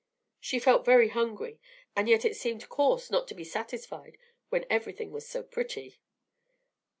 She 0.39 0.57
felt 0.57 0.83
very 0.83 1.09
hungry, 1.09 1.59
and 1.95 2.09
yet 2.09 2.25
it 2.25 2.35
seemed 2.35 2.67
coarse 2.69 3.11
not 3.11 3.27
to 3.27 3.35
be 3.35 3.43
satisfied 3.43 4.17
when 4.49 4.65
everything 4.67 5.11
was 5.11 5.27
so 5.29 5.43
pretty. 5.43 5.99